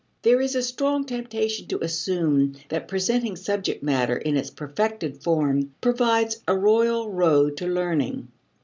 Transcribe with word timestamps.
There 0.23 0.41
is 0.41 0.55
a 0.55 0.63
strong 0.63 1.05
temptation 1.05 1.67
to 1.67 1.83
assume 1.83 2.53
that 2.69 2.87
presenting 2.87 3.35
subject 3.35 3.83
matter 3.83 4.15
in 4.17 4.35
its 4.35 4.49
perfected 4.49 5.21
form 5.21 5.75
provides 5.79 6.41
a 6.47 6.57
royal 6.57 7.11
road 7.11 7.55
to 7.57 7.67
learning. 7.67 8.27